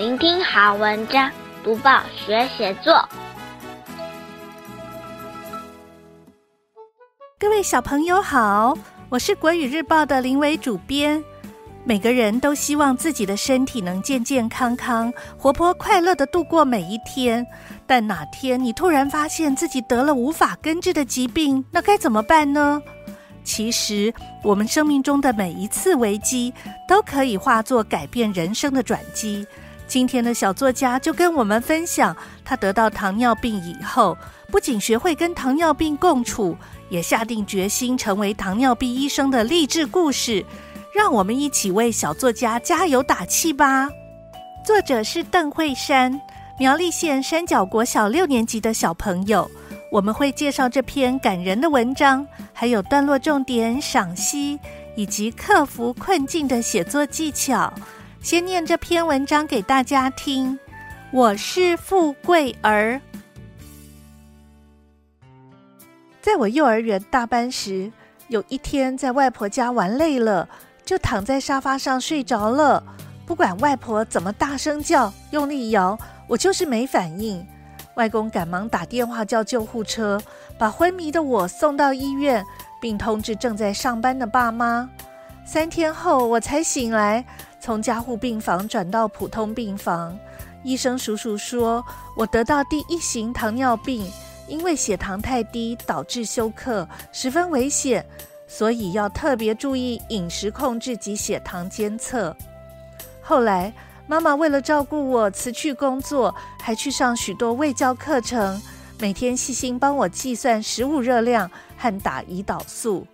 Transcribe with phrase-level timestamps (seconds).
[0.00, 1.30] 聆听好文章，
[1.62, 3.06] 读报学写作。
[7.38, 8.74] 各位小朋友好，
[9.10, 11.22] 我是国语日报的林伟主编。
[11.84, 17.46] 每个人都希望自己的身体能健健康康、活泼快乐地度过每一天。
[17.86, 22.80] 但哪天你突然发现自己得了无法根治的疾病，那该怎么办呢？
[23.44, 24.10] 其实，
[24.42, 26.54] 我们生命中的每一次危机
[26.88, 29.46] 都可以化作改变人生的转机。
[29.90, 34.16] 今天的小作家就跟我们分享，他得到糖尿病以后，
[34.46, 36.56] 不仅学会跟糖尿病共处，
[36.88, 40.46] 也下定决心成为糖尿病医生的励志故事。
[40.94, 43.88] 让我们一起为小作家加油打气吧！
[44.64, 46.20] 作者是邓慧珊，
[46.56, 49.50] 苗栗县山脚国小六年级的小朋友。
[49.90, 54.56] 我们会介绍这篇感人的文章，还有段落重点赏析，
[54.94, 57.72] 以及克服困境的写作技巧。
[58.22, 60.58] 先念这篇文章给大家听。
[61.10, 63.00] 我是富贵儿。
[66.20, 67.90] 在我幼儿园大班时，
[68.28, 70.46] 有一天在外婆家玩累了。
[70.84, 72.82] 就躺在沙发上睡着了，
[73.24, 77.46] 不管外婆怎么大声叫、用力摇，我就是没反应。
[77.94, 80.20] 外公赶忙打电话叫救护车，
[80.58, 82.44] 把昏迷的我送到医院，
[82.80, 84.90] 并通知正在上班的爸妈。
[85.46, 87.24] 三天后我才醒来，
[87.60, 90.18] 从加护病房转到普通病房。
[90.62, 91.84] 医生叔叔说
[92.16, 94.10] 我得到第一型糖尿病，
[94.48, 98.04] 因为血糖太低导致休克，十分危险。
[98.46, 102.36] 所以要特别注意饮食控制及血糖监测。
[103.22, 103.72] 后来，
[104.08, 108.60] 妈妈为了照顾我，辞去工作，还去上许多卫教课程，
[108.98, 113.06] 每天细心帮我计算食物热量和打胰岛素。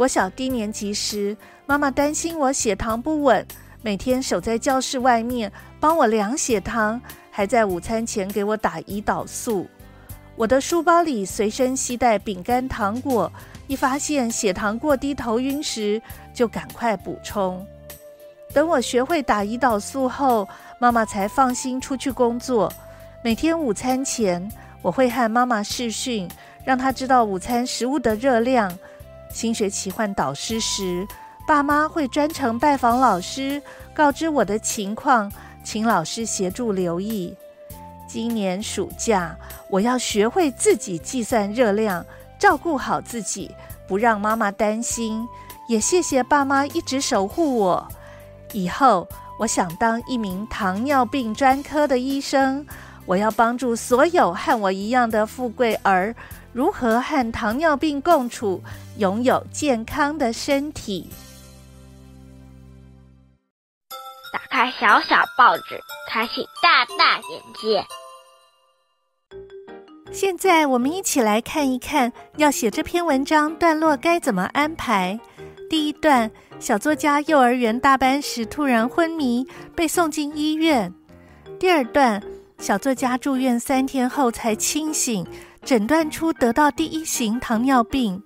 [0.00, 3.46] 国小低年级时，妈妈担心我血糖不稳，
[3.82, 6.98] 每天守在教室外面帮我量血糖，
[7.30, 9.66] 还在午餐前给我打胰岛素。
[10.36, 13.30] 我的书包里随身携带饼干、糖果。
[13.66, 16.00] 一发现血糖过低、头晕时，
[16.32, 17.62] 就赶快补充。
[18.54, 20.48] 等我学会打胰岛素后，
[20.78, 22.72] 妈妈才放心出去工作。
[23.22, 26.26] 每天午餐前，我会和妈妈视讯，
[26.64, 28.78] 让她知道午餐食物的热量。
[29.32, 31.06] 新学期换导师时，
[31.46, 33.62] 爸妈会专程拜访老师，
[33.94, 35.30] 告知我的情况，
[35.64, 37.34] 请老师协助留意。
[38.06, 39.36] 今年暑假，
[39.68, 42.04] 我要学会自己计算热量。
[42.40, 43.54] 照顾好自己，
[43.86, 45.28] 不让妈妈担心，
[45.68, 47.86] 也谢谢爸妈一直守护我。
[48.52, 49.06] 以后
[49.38, 52.66] 我想当一名糖尿病专科的医生，
[53.04, 56.14] 我要帮助所有和我一样的富贵儿，
[56.52, 58.62] 如何和糖尿病共处，
[58.98, 61.08] 拥有健康的身体。
[64.32, 67.84] 打开小小报纸，开启大大眼界。
[70.12, 75.18] 现在我们一起来看一看，要写这篇文章段落该怎么安排。
[75.68, 76.28] 第一段，
[76.58, 79.46] 小作家幼儿园大班时突然昏迷，
[79.76, 80.92] 被送进医院。
[81.60, 82.20] 第二段，
[82.58, 85.24] 小作家住院三天后才清醒，
[85.64, 88.22] 诊断出得到第一型糖尿病。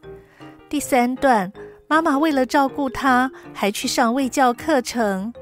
[0.69, 1.53] 第三段，
[1.89, 5.33] 妈妈为了照顾他，还去上卫教课程。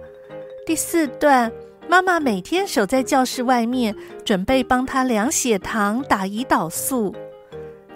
[0.67, 1.51] 第四段。
[1.89, 3.95] 妈妈每天守在教室外面，
[4.25, 7.15] 准备帮他量血糖、打胰岛素。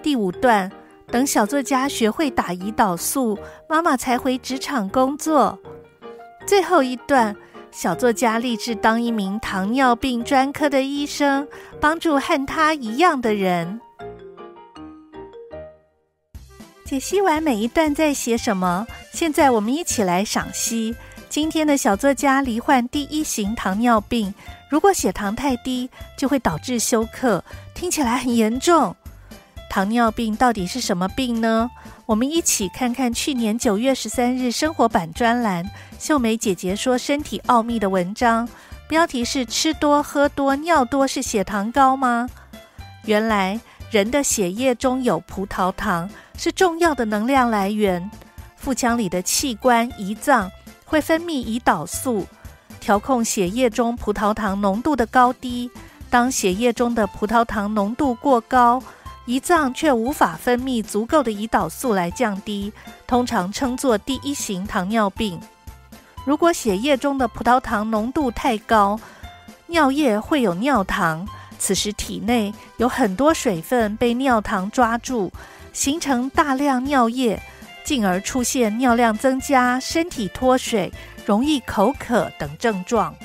[0.03, 0.71] 第五段，
[1.07, 5.57] 等小作家学会打胰岛素，妈妈才回职场工作。
[6.45, 7.35] 最后一段，
[7.71, 11.47] 小作家立志当一名糖尿病专科的医生，
[11.79, 13.81] 帮助和他一样的人。
[16.87, 20.95] 解析完每一段在写什么，现在我们一起来赏析。
[21.27, 24.33] 今天的小作家罹患第一型糖尿病，
[24.69, 27.43] 如果血糖太低，就会导致休克，
[27.75, 28.95] 听起来很严重。
[29.69, 31.69] 糖尿病到底是什么病呢？
[32.05, 35.69] 我们一起看看去年九月十三日生活版专栏
[35.99, 38.47] 秀美姐姐说身体奥秘的文章，
[38.87, 42.29] 标题是“吃多喝多尿多是血糖高吗？”
[43.03, 43.59] 原来
[43.91, 48.09] 人的血液中有葡萄糖，是重要的能量来源。
[48.55, 50.51] 腹腔里的器官胰脏。
[50.89, 52.25] 会分泌胰岛素，
[52.79, 55.69] 调控血液中葡萄糖浓度的高低。
[56.09, 58.81] 当血液中的葡萄糖浓度过高，
[59.25, 62.71] 胰脏却无法分泌足够的胰岛素来降低，
[63.05, 65.37] 通常称作第一型糖尿病。
[66.23, 68.97] 如果血液中的葡萄糖浓度太高，
[69.65, 71.27] 尿液会有尿糖，
[71.59, 75.31] 此时体内有很多水分被尿糖抓住，
[75.73, 77.41] 形成大量尿液。
[77.83, 80.91] 进而出现尿量增加、身体脱水、
[81.25, 83.15] 容易口渴等症状。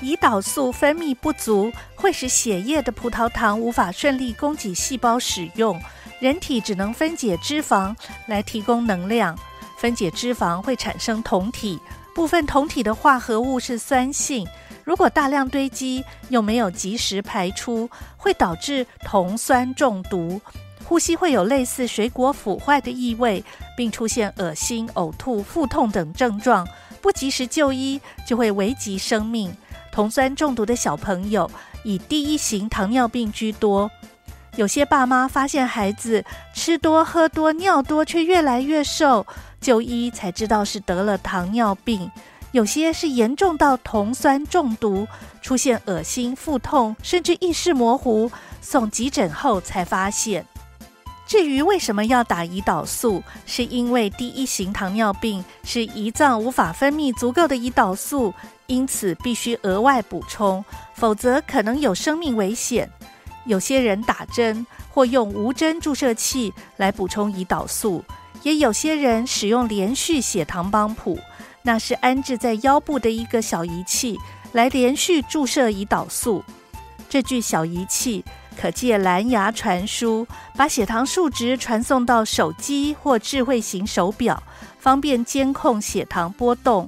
[0.00, 5.78] 胰岛素分泌不足会使血液的葡萄糖无法顺利供给细胞使用，
[6.20, 7.94] 人体只能分解脂肪
[8.24, 9.38] 来提供能量。
[9.76, 11.78] 分解脂肪会产生酮体，
[12.14, 14.48] 部分酮体的化合物是酸性。
[14.90, 20.40] 如果大量堆积又没有及时排出，会导致酮酸中毒。
[20.84, 23.44] 呼吸会有类似水果腐坏的异味，
[23.76, 26.66] 并出现恶心、呕吐、腹痛等症状。
[27.00, 29.54] 不及时就医，就会危及生命。
[29.92, 31.48] 酮酸中毒的小朋友
[31.84, 33.88] 以第一型糖尿病居多。
[34.56, 39.24] 有些爸妈发现孩子吃多、喝多、尿多，却越来越瘦，
[39.60, 42.10] 就医才知道是得了糖尿病。
[42.52, 45.06] 有些是严重到酮酸中毒，
[45.40, 48.30] 出现恶心、腹痛，甚至意识模糊，
[48.60, 50.44] 送急诊后才发现。
[51.26, 58.34] 至于为什么要打胰岛素，是因为第一型糖尿病是胰脏无法分泌足够的胰岛素，
[58.66, 60.64] 因此必须额外补充，
[60.94, 62.90] 否则可能有生命危险。
[63.44, 68.04] 有些人打针或用无针注射器来补充胰岛素，
[68.42, 71.16] 也有些人使用连续血糖帮谱，
[71.62, 74.18] 那是安置在腰部的一个小仪器
[74.52, 76.44] 来连续注射胰岛素。
[77.08, 78.24] 这具小仪器。
[78.60, 84.42] 可借蓝牙传输，把血糖数值传送到手机或智慧型手表，
[84.78, 86.86] 方便监控血糖波动。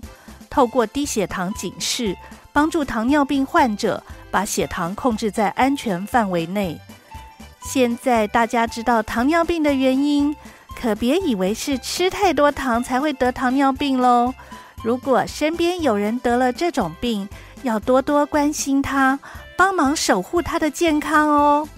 [0.50, 2.14] 透过低血糖警示，
[2.52, 6.78] 帮助糖尿病患者把血糖控制在安全范围内。
[7.62, 10.36] 现在大家知道糖尿病的原因，
[10.78, 14.34] 可别以为是吃太多糖才会得糖尿病喽。
[14.82, 17.28] 如果身边有人得了这种病，
[17.62, 19.18] 要多多关心他。
[19.54, 21.68] 帮忙守护他的健康哦！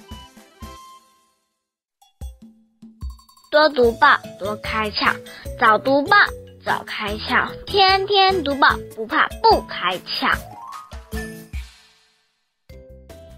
[3.50, 5.14] 多读报，多开窍；
[5.60, 6.16] 早读报，
[6.64, 10.34] 早开窍；天天读报，不怕不开窍。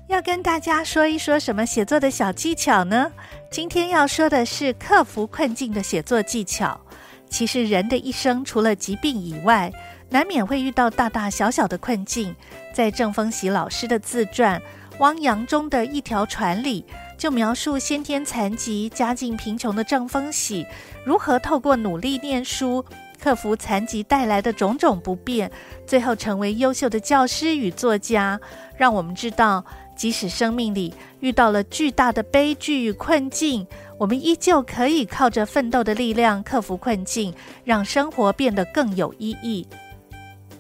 [0.09, 3.11] 要跟大家说一说什么写作的小技巧呢？
[3.51, 6.81] 今天要说的是克服困境的写作技巧。
[7.29, 9.73] 其实人的一生，除了疾病以外，
[10.11, 12.35] 难免会遇到大大小小的困境，
[12.73, 14.61] 在郑丰喜老师的自传
[14.99, 16.85] 《汪洋中的一条船》里，
[17.19, 20.67] 就描述先天残疾、家境贫穷的郑丰喜
[21.05, 22.85] 如何透过努力念书，
[23.21, 25.51] 克服残疾带来的种种不便，
[25.87, 28.41] 最后成为优秀的教师与作家。
[28.77, 29.65] 让我们知道，
[29.97, 30.95] 即使生命里
[31.27, 33.67] 遇到了巨大的悲剧与困境，
[33.99, 37.35] 我们依旧可以靠着奋斗的力量克服困境，
[37.65, 39.67] 让生活变得更有意义。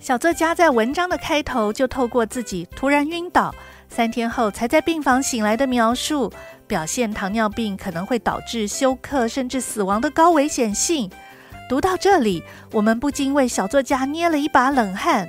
[0.00, 3.54] 小作家在文章的开头就透过自己突然晕倒，
[3.88, 6.32] 三天后才在病房醒来的描述，
[6.66, 11.08] 表现糖尿病可能会导致休克甚至死亡的高危险性。
[11.68, 12.42] 读到这里，
[12.72, 15.28] 我们不禁为小作家捏了一把冷汗。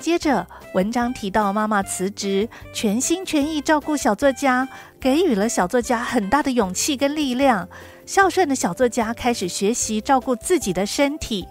[0.00, 0.46] 接着，
[0.76, 4.68] 文章提到妈妈辞职，全心全意照顾小作家，
[5.00, 7.66] 给予了小作家很大的勇气跟力量。
[8.04, 11.48] 孝顺的小作家开始学习照顾自己的身体。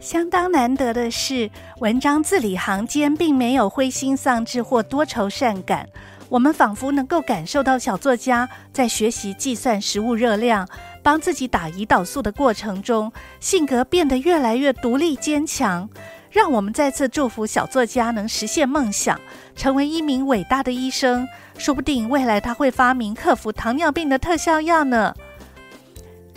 [0.00, 1.48] 相当难得的是，
[1.78, 5.88] 文章字里行间并没有灰心丧志或多愁善感，
[6.28, 10.68] 我们仿佛能够感受到小作家在学习计算食物热量、
[11.00, 15.88] 帮自己打胰岛素的过程中，性格变得越来越独立坚强。
[16.30, 19.20] 让我们再次祝福小作家能实现梦想，
[19.56, 21.26] 成为一名伟大的医生。
[21.58, 25.14] 说不定未来他会发明克服糖尿病的特效药呢。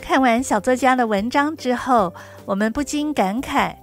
[0.02, 2.14] 看完小作家的文章之后，
[2.46, 3.76] 我们不禁感慨：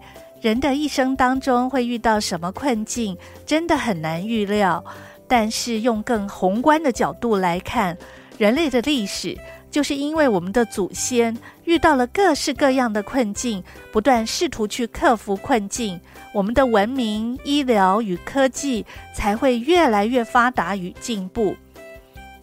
[0.42, 4.84] 人的一生当中会遇到什么困境，真的很难预料。
[5.26, 7.96] 但是用更宏观的角度来看，
[8.36, 9.38] 人类的历史
[9.70, 13.62] 就是因为我们的祖先遇到了各式各样的困境，
[13.92, 16.00] 不断试图去克服困境，
[16.34, 18.84] 我们的文明、医疗与科技
[19.14, 21.54] 才会越来越发达与进步。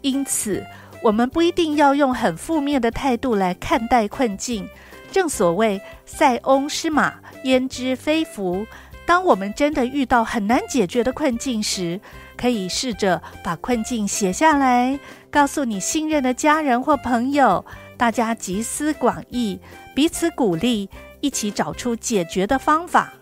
[0.02, 0.66] 因此，
[1.04, 4.68] 我们不一定要用很负面的态度来看待困境。
[5.12, 8.66] 正所谓“塞翁失马，焉知非福”。
[9.08, 12.02] 当我们真的遇到很难解决的困境时，
[12.36, 15.00] 可以试着把困境写下来，
[15.32, 19.62] 告诉你信任的家人或朋友，大家集思广益，
[19.96, 20.90] 彼此鼓励，
[21.22, 23.14] 一起找出解决的方法。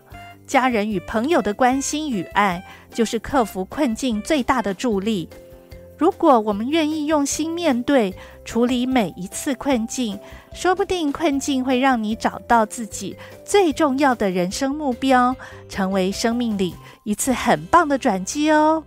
[0.44, 5.28] 家人与朋友的关心与爱，就是克服困境最大的助力。
[5.98, 10.18] 如果我们愿意用心面对、处理每一次困境，
[10.54, 15.34] 说不定困境会让你找到自己最重要的人生目标，
[15.68, 16.74] 成为生命里
[17.04, 18.84] 一次很棒的转机哦。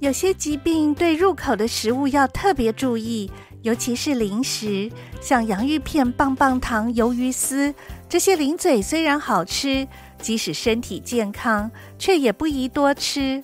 [0.00, 3.30] 有些疾病对入口的食物要特别注意，
[3.62, 7.72] 尤其是零食，像洋芋片、棒棒糖、鱿鱼丝，
[8.08, 9.86] 这些零嘴虽然好吃，
[10.20, 13.40] 即使身体健康，却也不宜多吃。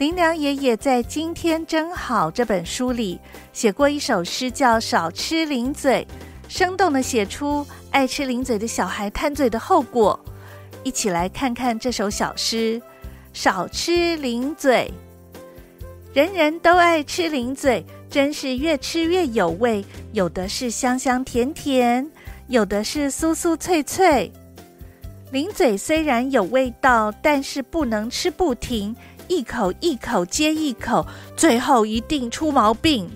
[0.00, 3.20] 林良爷爷在《今天真好》这本书里
[3.52, 6.08] 写过一首诗，叫《少吃零嘴》，
[6.50, 10.18] 生动地写出爱吃零嘴的小孩贪嘴的后果。
[10.82, 12.80] 一起来看看这首小诗：
[13.34, 14.90] 少吃零嘴，
[16.14, 19.84] 人人都爱吃零嘴，真是越吃越有味。
[20.12, 22.10] 有的是香香甜甜，
[22.48, 24.32] 有的是酥酥脆脆。
[25.30, 28.96] 零嘴虽然有味道，但是不能吃不停，
[29.30, 31.06] 一口一口接一口，
[31.36, 33.08] 最后一定出毛病。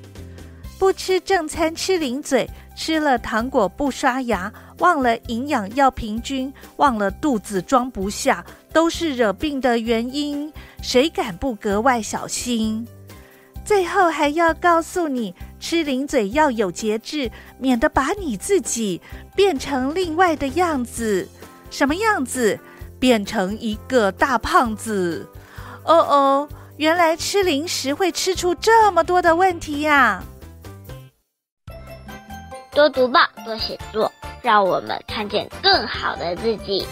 [0.79, 4.51] 不吃正餐吃零嘴，吃了糖果不刷牙。
[4.79, 10.53] 忘了营养要平均，忘了肚子装不下，都是惹病的原因。
[10.81, 12.87] 谁敢不格外小心？
[13.65, 17.29] 最后还要告诉你，吃零嘴要有节制，
[17.59, 19.01] 免得把你自己
[19.35, 21.29] 变成另外的样子。
[21.71, 22.57] 什么样子？
[23.01, 25.29] 变成一个大胖子。
[25.85, 30.23] 哦哦，原来吃零食会吃出这么多的问题呀！
[32.73, 34.11] 多读报，多写作。
[34.43, 36.87] 让我们看见更好的自己。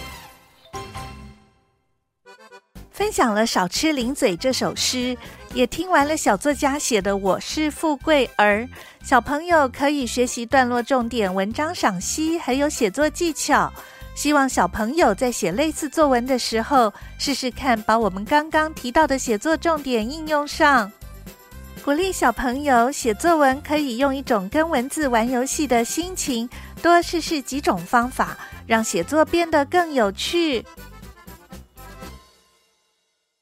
[2.90, 5.14] 分享了《少吃零嘴》这首诗，
[5.52, 8.60] 也听完了小作家写的《我是富贵儿》。
[9.02, 13.70] 小朋友可以学习段落重点、文章赏析，还有写作技巧。
[14.14, 20.90] 希望小朋友在写类似作文的时候，试试看把我们刚刚提到的写作重点应用上。
[21.84, 26.48] 鼓励小朋友写作文，可以用一种跟文字玩游戏的心情，
[26.80, 30.64] 多试试几种方法，让写作变得更有趣。